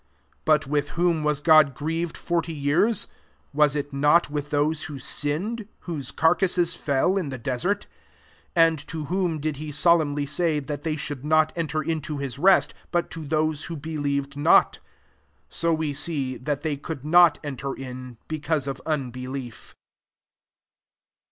17 0.31 0.39
But 0.45 0.65
with 0.65 0.89
whom 0.97 1.23
was 1.23 1.41
God 1.41 1.75
jrieved 1.75 2.17
forty 2.17 2.55
years? 2.55 3.07
was 3.53 3.75
it 3.75 3.93
not 3.93 4.23
rith 4.31 4.49
those 4.49 4.85
who 4.85 4.97
sinned, 4.97 5.67
whose 5.81 6.11
ureases 6.13 6.75
fell 6.75 7.17
in 7.19 7.29
the 7.29 7.37
desert? 7.37 7.85
18 8.55 8.73
.\nd 8.77 8.87
to 8.87 9.05
whom 9.05 9.39
did 9.39 9.57
he 9.57 9.71
solemnly 9.71 10.27
lay 10.39 10.59
that 10.59 10.81
they 10.81 10.95
should 10.95 11.23
not 11.23 11.53
enter 11.55 11.81
JBto 11.83 12.19
his 12.19 12.39
rest, 12.39 12.73
but 12.89 13.11
to 13.11 13.23
those 13.23 13.65
who 13.65 13.77
telieved 13.77 14.35
not? 14.35 14.79
19 14.83 14.83
So 15.49 15.71
we 15.71 15.93
see, 15.93 16.35
that 16.35 16.61
they 16.61 16.77
could 16.77 17.05
not 17.05 17.37
enter 17.43 17.71
in, 17.75 18.17
because 18.27 18.65
of 18.65 18.81
unbelief. 18.87 19.75